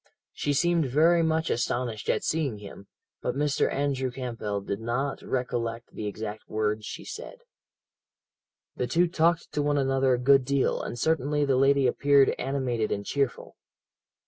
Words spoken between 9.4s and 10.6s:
to one another a good